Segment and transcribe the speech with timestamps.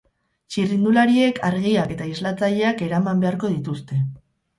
[0.53, 4.01] Txirrindulariek argiak eta islatzaileak eraman beharko dituzte.